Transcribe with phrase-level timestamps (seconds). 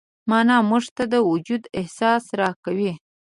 [0.29, 2.93] معنی موږ ته د وجود احساس راکوي.